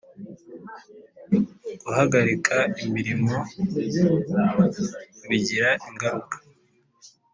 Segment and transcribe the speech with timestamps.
[1.83, 3.35] guhagarika imirimo
[5.27, 6.35] bigira ingaruka